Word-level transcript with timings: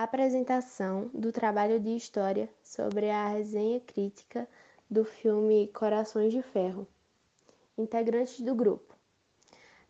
Apresentação 0.00 1.10
do 1.12 1.32
trabalho 1.32 1.80
de 1.80 1.96
história 1.96 2.48
sobre 2.62 3.10
a 3.10 3.26
resenha 3.30 3.80
crítica 3.80 4.48
do 4.88 5.04
filme 5.04 5.66
Corações 5.74 6.32
de 6.32 6.40
Ferro. 6.40 6.86
Integrantes 7.76 8.40
do 8.40 8.54
grupo: 8.54 8.94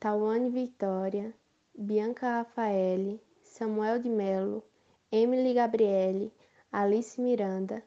Tawane 0.00 0.50
Vitória, 0.50 1.32
Bianca 1.72 2.38
Rafaeli, 2.38 3.20
Samuel 3.44 4.00
de 4.00 4.08
Mello, 4.08 4.64
Emily 5.12 5.54
Gabriele, 5.54 6.32
Alice 6.72 7.20
Miranda, 7.20 7.80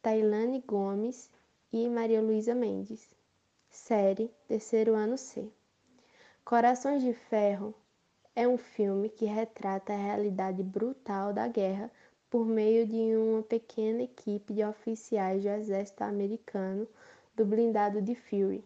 Tailane 0.00 0.64
Gomes 0.66 1.30
e 1.70 1.86
Maria 1.86 2.22
Luísa 2.22 2.54
Mendes. 2.54 3.14
Série 3.68 4.30
Terceiro 4.46 4.94
Ano 4.94 5.18
C. 5.18 5.46
Corações 6.46 7.02
de 7.02 7.12
Ferro 7.12 7.74
é 8.38 8.46
um 8.46 8.56
filme 8.56 9.08
que 9.08 9.24
retrata 9.24 9.92
a 9.92 9.96
realidade 9.96 10.62
brutal 10.62 11.32
da 11.32 11.48
guerra 11.48 11.90
por 12.30 12.46
meio 12.46 12.86
de 12.86 13.16
uma 13.16 13.42
pequena 13.42 14.04
equipe 14.04 14.54
de 14.54 14.62
oficiais 14.62 15.42
do 15.42 15.48
exército 15.48 16.04
americano 16.04 16.86
do 17.34 17.44
blindado 17.44 18.00
de 18.00 18.14
Fury, 18.14 18.64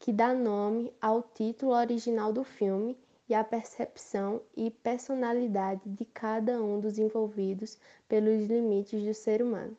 que 0.00 0.12
dá 0.12 0.34
nome 0.34 0.92
ao 1.00 1.22
título 1.22 1.74
original 1.74 2.32
do 2.32 2.42
filme 2.42 2.98
e 3.28 3.34
à 3.34 3.44
percepção 3.44 4.42
e 4.56 4.68
personalidade 4.68 5.88
de 5.88 6.04
cada 6.06 6.60
um 6.60 6.80
dos 6.80 6.98
envolvidos 6.98 7.78
pelos 8.08 8.48
limites 8.48 9.00
do 9.00 9.14
ser 9.14 9.40
humano. 9.40 9.76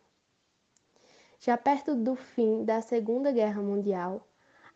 Já 1.42 1.58
perto 1.58 1.94
do 1.94 2.16
fim 2.16 2.64
da 2.64 2.82
Segunda 2.82 3.34
Guerra 3.34 3.62
Mundial, 3.62 4.26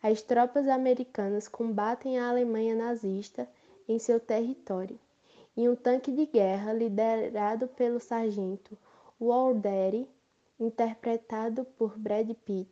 as 0.02 0.20
tropas 0.20 0.68
americanas 0.68 1.48
combatem 1.48 2.18
a 2.18 2.28
Alemanha 2.28 2.74
nazista 2.74 3.48
em 3.90 3.98
seu 3.98 4.20
território, 4.20 4.96
e 5.56 5.68
um 5.68 5.74
tanque 5.74 6.12
de 6.12 6.24
guerra 6.24 6.72
liderado 6.72 7.66
pelo 7.66 7.98
sargento 7.98 8.78
Walderi, 9.20 10.08
interpretado 10.60 11.64
por 11.76 11.98
Brad 11.98 12.30
Pitt, 12.44 12.70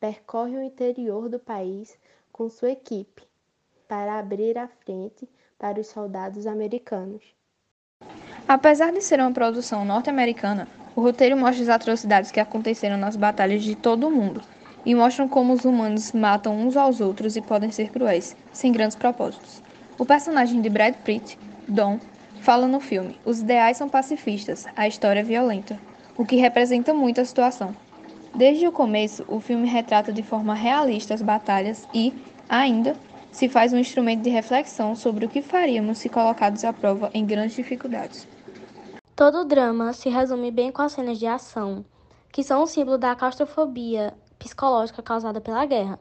percorre 0.00 0.56
o 0.56 0.62
interior 0.62 1.28
do 1.28 1.38
país 1.38 1.98
com 2.32 2.48
sua 2.48 2.70
equipe 2.70 3.22
para 3.86 4.18
abrir 4.18 4.56
a 4.56 4.66
frente 4.66 5.28
para 5.58 5.78
os 5.78 5.88
soldados 5.88 6.46
americanos. 6.46 7.22
Apesar 8.48 8.92
de 8.92 9.02
ser 9.02 9.20
uma 9.20 9.32
produção 9.32 9.84
norte-americana, 9.84 10.66
o 10.94 11.02
roteiro 11.02 11.36
mostra 11.36 11.64
as 11.64 11.68
atrocidades 11.68 12.30
que 12.30 12.40
aconteceram 12.40 12.96
nas 12.96 13.14
batalhas 13.14 13.62
de 13.62 13.76
todo 13.76 14.06
o 14.06 14.10
mundo 14.10 14.42
e 14.86 14.94
mostram 14.94 15.28
como 15.28 15.52
os 15.52 15.66
humanos 15.66 16.12
matam 16.12 16.56
uns 16.56 16.78
aos 16.78 17.02
outros 17.02 17.36
e 17.36 17.42
podem 17.42 17.70
ser 17.70 17.90
cruéis, 17.90 18.34
sem 18.52 18.72
grandes 18.72 18.96
propósitos. 18.96 19.65
O 19.98 20.04
personagem 20.04 20.60
de 20.60 20.68
Brad 20.68 20.94
Pitt, 20.94 21.38
Don, 21.66 21.98
fala 22.40 22.68
no 22.68 22.80
filme: 22.80 23.18
os 23.24 23.40
ideais 23.40 23.78
são 23.78 23.88
pacifistas, 23.88 24.66
a 24.76 24.86
história 24.86 25.20
é 25.20 25.22
violenta, 25.22 25.80
o 26.18 26.24
que 26.24 26.36
representa 26.36 26.92
muito 26.92 27.18
a 27.20 27.24
situação. 27.24 27.74
Desde 28.34 28.68
o 28.68 28.72
começo, 28.72 29.24
o 29.26 29.40
filme 29.40 29.66
retrata 29.66 30.12
de 30.12 30.22
forma 30.22 30.54
realista 30.54 31.14
as 31.14 31.22
batalhas 31.22 31.88
e, 31.94 32.12
ainda, 32.46 32.94
se 33.32 33.48
faz 33.48 33.72
um 33.72 33.78
instrumento 33.78 34.22
de 34.22 34.28
reflexão 34.28 34.94
sobre 34.94 35.24
o 35.24 35.28
que 35.30 35.40
faríamos 35.40 35.96
se 35.96 36.10
colocados 36.10 36.62
à 36.62 36.74
prova 36.74 37.10
em 37.14 37.24
grandes 37.24 37.56
dificuldades. 37.56 38.28
Todo 39.14 39.40
o 39.40 39.44
drama 39.46 39.94
se 39.94 40.10
resume 40.10 40.50
bem 40.50 40.70
com 40.70 40.82
as 40.82 40.92
cenas 40.92 41.18
de 41.18 41.26
ação, 41.26 41.82
que 42.30 42.42
são 42.42 42.62
um 42.62 42.66
símbolo 42.66 42.98
da 42.98 43.16
claustrofobia 43.16 44.12
psicológica 44.38 45.02
causada 45.02 45.40
pela 45.40 45.64
guerra. 45.64 45.98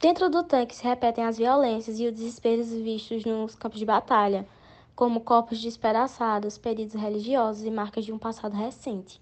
Dentro 0.00 0.30
do 0.30 0.44
tanque 0.44 0.76
se 0.76 0.84
repetem 0.84 1.24
as 1.24 1.38
violências 1.38 1.98
e 1.98 2.06
os 2.06 2.14
desesperos 2.14 2.68
vistos 2.68 3.24
nos 3.24 3.56
campos 3.56 3.80
de 3.80 3.84
batalha, 3.84 4.46
como 4.94 5.22
corpos 5.22 5.60
despedaçados, 5.60 6.56
pedidos 6.56 6.94
religiosos 6.94 7.64
e 7.64 7.70
marcas 7.70 8.04
de 8.04 8.12
um 8.12 8.18
passado 8.18 8.54
recente. 8.54 9.20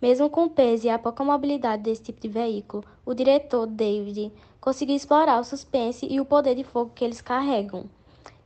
Mesmo 0.00 0.30
com 0.30 0.44
o 0.44 0.50
peso 0.50 0.86
e 0.86 0.90
a 0.90 0.98
pouca 0.98 1.22
mobilidade 1.22 1.82
desse 1.82 2.04
tipo 2.04 2.18
de 2.18 2.28
veículo, 2.28 2.82
o 3.04 3.12
diretor 3.12 3.66
David 3.66 4.32
conseguiu 4.58 4.96
explorar 4.96 5.38
o 5.38 5.44
suspense 5.44 6.06
e 6.06 6.18
o 6.18 6.24
poder 6.24 6.54
de 6.54 6.64
fogo 6.64 6.92
que 6.94 7.04
eles 7.04 7.20
carregam. 7.20 7.84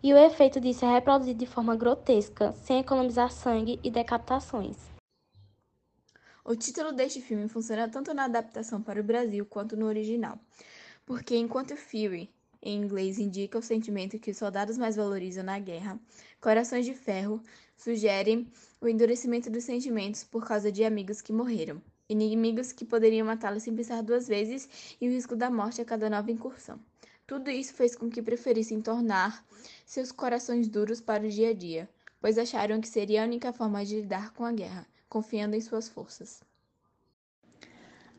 E 0.02 0.12
o 0.12 0.18
efeito 0.18 0.60
disso 0.60 0.84
é 0.84 0.92
reproduzido 0.92 1.38
de 1.38 1.46
forma 1.46 1.76
grotesca, 1.76 2.52
sem 2.64 2.80
economizar 2.80 3.30
sangue 3.30 3.78
e 3.84 3.90
decapitações. 3.92 4.76
O 6.44 6.56
título 6.56 6.90
deste 6.90 7.20
filme 7.20 7.46
funciona 7.46 7.88
tanto 7.88 8.12
na 8.12 8.24
adaptação 8.24 8.82
para 8.82 9.00
o 9.00 9.04
Brasil 9.04 9.46
quanto 9.46 9.76
no 9.76 9.86
original, 9.86 10.36
porque 11.10 11.36
enquanto 11.36 11.76
Fury, 11.76 12.30
em 12.62 12.80
inglês, 12.80 13.18
indica 13.18 13.58
o 13.58 13.62
sentimento 13.62 14.16
que 14.16 14.30
os 14.30 14.36
soldados 14.36 14.78
mais 14.78 14.94
valorizam 14.94 15.42
na 15.42 15.58
guerra, 15.58 15.98
Corações 16.40 16.86
de 16.86 16.94
Ferro 16.94 17.42
sugere 17.76 18.46
o 18.80 18.86
endurecimento 18.86 19.50
dos 19.50 19.64
sentimentos 19.64 20.22
por 20.22 20.46
causa 20.46 20.70
de 20.70 20.84
amigos 20.84 21.20
que 21.20 21.32
morreram, 21.32 21.82
inimigos 22.08 22.70
que 22.70 22.84
poderiam 22.84 23.26
matá-los 23.26 23.64
sem 23.64 23.74
pensar 23.74 24.04
duas 24.04 24.28
vezes 24.28 24.68
e 25.00 25.08
o 25.08 25.10
risco 25.10 25.34
da 25.34 25.50
morte 25.50 25.82
a 25.82 25.84
cada 25.84 26.08
nova 26.08 26.30
incursão. 26.30 26.78
Tudo 27.26 27.50
isso 27.50 27.74
fez 27.74 27.96
com 27.96 28.08
que 28.08 28.22
preferissem 28.22 28.80
tornar 28.80 29.44
seus 29.84 30.12
corações 30.12 30.68
duros 30.68 31.00
para 31.00 31.26
o 31.26 31.28
dia 31.28 31.48
a 31.48 31.52
dia, 31.52 31.90
pois 32.20 32.38
acharam 32.38 32.80
que 32.80 32.86
seria 32.86 33.22
a 33.22 33.26
única 33.26 33.52
forma 33.52 33.84
de 33.84 33.96
lidar 33.96 34.32
com 34.32 34.44
a 34.44 34.52
guerra 34.52 34.86
confiando 35.08 35.56
em 35.56 35.60
suas 35.60 35.88
forças. 35.88 36.40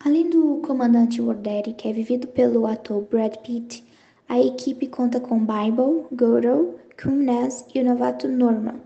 Além 0.04 0.32
do 0.32 0.60
comandante 0.66 1.22
Warderi, 1.22 1.74
que 1.74 1.88
é 1.88 1.94
vivido 1.94 2.26
pelo 2.26 2.66
ator 2.66 3.04
Brad 3.04 3.36
Pitt, 3.36 3.84
a 4.28 4.40
equipe 4.40 4.88
conta 4.88 5.20
com 5.20 5.46
Bible, 5.46 6.08
Goro, 6.12 6.74
Kumnes 7.00 7.68
e 7.76 7.82
o 7.82 7.86
novato 7.86 8.28
Norman. 8.28 8.80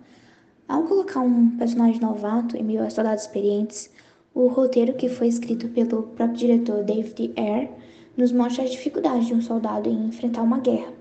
Ao 0.68 0.84
colocar 0.84 1.22
um 1.22 1.52
personagem 1.52 2.02
novato 2.02 2.58
em 2.58 2.64
meio 2.64 2.84
a 2.84 2.90
soldados 2.90 3.24
experientes, 3.24 3.90
o 4.34 4.48
roteiro 4.48 4.94
que 4.96 5.08
foi 5.08 5.30
escrito 5.30 5.70
pelo 5.70 6.04
próprio 6.04 6.38
diretor 6.38 6.84
David 6.84 7.32
Ayer 7.38 7.72
nos 8.18 8.34
mostra 8.34 8.66
as 8.66 8.72
dificuldades 8.72 9.28
de 9.28 9.36
um 9.36 9.42
soldado 9.42 9.88
em 9.90 10.08
enfrentar 10.08 10.42
uma 10.42 10.60
guerra. 10.60 10.92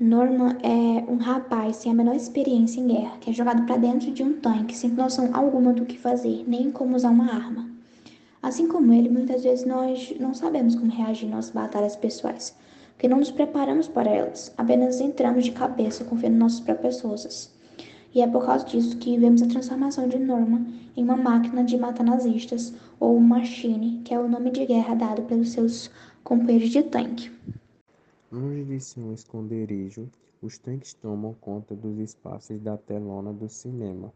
Norman 0.00 0.56
é 0.62 1.04
um 1.12 1.16
rapaz 1.16 1.76
sem 1.76 1.92
a 1.92 1.94
menor 1.94 2.16
experiência 2.16 2.80
em 2.80 2.86
guerra, 2.86 3.18
que 3.20 3.28
é 3.28 3.34
jogado 3.34 3.66
para 3.66 3.76
dentro 3.76 4.10
de 4.12 4.22
um 4.22 4.40
tanque 4.40 4.74
sem 4.74 4.88
noção 4.88 5.28
alguma 5.34 5.74
do 5.74 5.84
que 5.84 5.98
fazer, 5.98 6.42
nem 6.48 6.70
como 6.70 6.96
usar 6.96 7.10
uma 7.10 7.30
arma. 7.30 7.79
Assim 8.42 8.66
como 8.66 8.92
ele, 8.92 9.08
muitas 9.10 9.42
vezes 9.42 9.66
nós 9.66 10.14
não 10.18 10.32
sabemos 10.32 10.74
como 10.74 10.90
reagir 10.90 11.26
em 11.26 11.30
nossas 11.30 11.50
batalhas 11.50 11.94
pessoais, 11.94 12.56
porque 12.92 13.06
não 13.06 13.18
nos 13.18 13.30
preparamos 13.30 13.86
para 13.86 14.10
elas, 14.10 14.52
apenas 14.56 15.00
entramos 15.00 15.44
de 15.44 15.52
cabeça 15.52 16.04
confiando 16.04 16.36
em 16.36 16.38
nossas 16.38 16.60
próprias 16.60 17.00
forças. 17.00 17.52
E 18.14 18.22
é 18.22 18.26
por 18.26 18.44
causa 18.44 18.64
disso 18.64 18.96
que 18.96 19.18
vemos 19.18 19.42
a 19.42 19.46
transformação 19.46 20.08
de 20.08 20.18
Norman 20.18 20.66
em 20.96 21.04
uma 21.04 21.16
máquina 21.16 21.62
de 21.62 21.76
matar 21.76 22.02
nazistas, 22.02 22.74
ou 22.98 23.20
Machine, 23.20 24.00
que 24.04 24.12
é 24.12 24.18
o 24.18 24.28
nome 24.28 24.50
de 24.50 24.66
guerra 24.66 24.94
dado 24.94 25.22
pelos 25.22 25.50
seus 25.50 25.90
companheiros 26.24 26.70
de 26.70 26.82
tanque. 26.82 27.30
Longe 28.32 28.64
de 28.64 28.80
ser 28.80 29.00
um 29.00 29.12
esconderijo, 29.12 30.08
os 30.42 30.58
tanques 30.58 30.94
tomam 30.94 31.34
conta 31.40 31.74
dos 31.74 31.98
espaços 31.98 32.58
da 32.60 32.76
telona 32.76 33.32
do 33.32 33.48
cinema, 33.48 34.12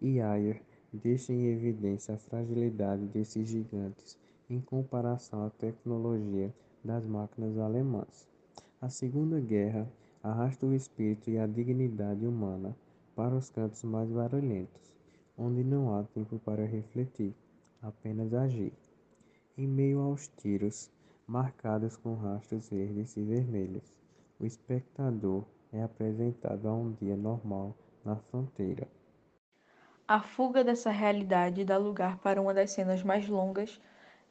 e 0.00 0.20
Ayer 0.20 0.62
deixa 0.92 1.32
em 1.32 1.46
evidência 1.46 2.14
a 2.14 2.18
fragilidade 2.18 3.06
desses 3.06 3.48
gigantes 3.48 4.16
em 4.48 4.60
comparação 4.60 5.44
à 5.44 5.50
tecnologia 5.50 6.52
das 6.82 7.06
máquinas 7.06 7.58
alemãs. 7.58 8.26
A 8.80 8.88
Segunda 8.88 9.38
Guerra 9.40 9.86
arrasta 10.22 10.64
o 10.64 10.74
espírito 10.74 11.30
e 11.30 11.38
a 11.38 11.46
dignidade 11.46 12.26
humana 12.26 12.74
para 13.14 13.34
os 13.34 13.50
cantos 13.50 13.82
mais 13.82 14.10
barulhentos, 14.10 14.92
onde 15.36 15.62
não 15.62 15.94
há 15.94 16.04
tempo 16.04 16.38
para 16.38 16.64
refletir, 16.64 17.34
apenas 17.82 18.32
agir. 18.32 18.72
Em 19.56 19.66
meio 19.66 20.00
aos 20.00 20.28
tiros, 20.28 20.90
marcadas 21.26 21.96
com 21.96 22.14
rastros 22.14 22.68
verdes 22.70 23.16
e 23.16 23.22
vermelhos. 23.22 23.92
O 24.40 24.46
espectador 24.46 25.44
é 25.72 25.82
apresentado 25.82 26.66
a 26.66 26.74
um 26.74 26.92
dia 26.92 27.16
normal 27.16 27.76
na 28.04 28.16
fronteira. 28.16 28.88
A 30.10 30.22
fuga 30.22 30.64
dessa 30.64 30.90
realidade 30.90 31.66
dá 31.66 31.76
lugar 31.76 32.16
para 32.20 32.40
uma 32.40 32.54
das 32.54 32.70
cenas 32.70 33.02
mais 33.02 33.28
longas 33.28 33.78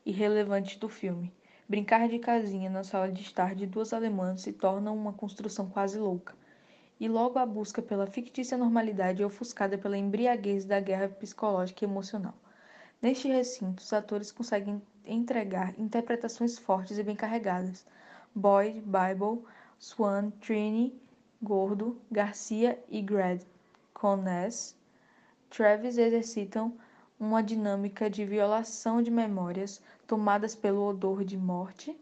e 0.03 0.11
relevantes 0.11 0.75
do 0.77 0.89
filme. 0.89 1.31
Brincar 1.69 2.09
de 2.09 2.17
casinha 2.17 2.67
na 2.67 2.83
sala 2.83 3.11
de 3.11 3.21
estar 3.21 3.53
de 3.53 3.67
duas 3.67 3.93
alemãs 3.93 4.41
se 4.41 4.51
torna 4.51 4.91
uma 4.91 5.13
construção 5.13 5.69
quase 5.69 5.99
louca, 5.99 6.33
e 6.99 7.07
logo 7.07 7.37
a 7.37 7.45
busca 7.45 7.79
pela 7.79 8.07
fictícia 8.07 8.57
normalidade 8.57 9.21
é 9.21 9.25
ofuscada 9.27 9.77
pela 9.77 9.95
embriaguez 9.95 10.65
da 10.65 10.79
guerra 10.79 11.09
psicológica 11.09 11.85
e 11.85 11.87
emocional. 11.87 12.33
Neste 12.99 13.27
recinto, 13.27 13.83
os 13.83 13.93
atores 13.93 14.31
conseguem 14.31 14.81
entregar 15.05 15.79
interpretações 15.79 16.57
fortes 16.57 16.97
e 16.97 17.03
bem 17.03 17.15
carregadas. 17.15 17.85
Boyd, 18.33 18.81
Bible, 18.81 19.45
Swan, 19.77 20.31
Trini, 20.41 20.99
Gordo, 21.39 22.01
Garcia 22.11 22.83
e 22.89 22.99
Grad 22.99 23.43
Connes, 23.93 24.75
Travis 25.49 25.97
exercitam 25.97 26.77
uma 27.19 27.41
dinâmica 27.41 28.09
de 28.09 28.23
violação 28.25 29.01
de 29.01 29.09
memórias 29.09 29.81
tomadas 30.05 30.53
pelo 30.53 30.85
odor 30.85 31.23
de 31.23 31.37
morte 31.37 31.97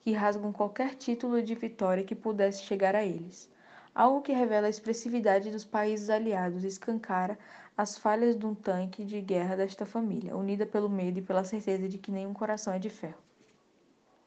que 0.00 0.12
rasgam 0.12 0.52
qualquer 0.52 0.94
título 0.94 1.42
de 1.42 1.54
vitória 1.54 2.04
que 2.04 2.14
pudesse 2.14 2.62
chegar 2.62 2.94
a 2.94 3.04
eles. 3.04 3.50
Algo 3.94 4.22
que 4.22 4.32
revela 4.32 4.66
a 4.66 4.70
expressividade 4.70 5.50
dos 5.50 5.64
países 5.64 6.08
aliados 6.08 6.62
e 6.62 6.68
escancara 6.68 7.38
as 7.76 7.98
falhas 7.98 8.38
de 8.38 8.46
um 8.46 8.54
tanque 8.54 9.04
de 9.04 9.20
guerra 9.20 9.56
desta 9.56 9.86
família, 9.86 10.36
unida 10.36 10.66
pelo 10.66 10.88
medo 10.88 11.18
e 11.18 11.22
pela 11.22 11.42
certeza 11.42 11.88
de 11.88 11.98
que 11.98 12.12
nenhum 12.12 12.34
coração 12.34 12.72
é 12.72 12.78
de 12.78 12.90
ferro. 12.90 13.29